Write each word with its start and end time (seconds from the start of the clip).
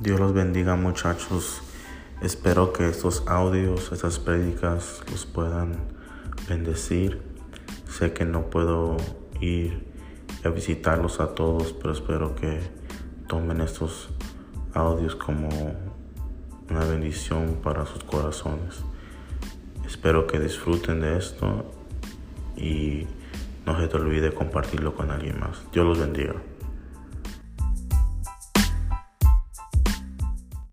Dios 0.00 0.18
los 0.18 0.32
bendiga 0.32 0.76
muchachos. 0.76 1.60
Espero 2.22 2.72
que 2.72 2.88
estos 2.88 3.22
audios, 3.26 3.92
estas 3.92 4.18
prédicas 4.18 5.02
los 5.10 5.26
puedan 5.26 5.76
bendecir. 6.48 7.20
Sé 7.86 8.14
que 8.14 8.24
no 8.24 8.48
puedo 8.48 8.96
ir 9.42 9.86
a 10.42 10.48
visitarlos 10.48 11.20
a 11.20 11.34
todos, 11.34 11.74
pero 11.74 11.92
espero 11.92 12.34
que 12.34 12.60
tomen 13.28 13.60
estos 13.60 14.08
audios 14.72 15.16
como 15.16 15.50
una 16.70 16.84
bendición 16.86 17.58
para 17.62 17.84
sus 17.84 18.02
corazones. 18.02 18.82
Espero 19.86 20.26
que 20.26 20.40
disfruten 20.40 21.02
de 21.02 21.18
esto 21.18 21.70
y 22.56 23.06
no 23.66 23.78
se 23.78 23.86
te 23.86 23.98
olvide 23.98 24.32
compartirlo 24.32 24.94
con 24.94 25.10
alguien 25.10 25.38
más. 25.38 25.60
Dios 25.72 25.84
los 25.84 25.98
bendiga. 25.98 26.36